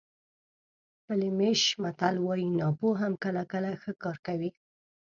فلیمیش 1.05 1.61
متل 1.81 2.15
وایي 2.25 2.47
ناپوه 2.59 2.95
هم 3.01 3.13
کله 3.23 3.43
کله 3.51 3.71
ښه 3.81 3.91
کار 4.03 4.17
کوي. 4.27 4.49